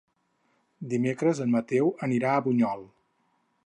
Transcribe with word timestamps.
Dimecres 0.93 1.43
en 1.47 1.53
Mateu 1.59 1.95
anirà 2.09 2.35
a 2.39 2.45
Bunyol. 2.49 2.87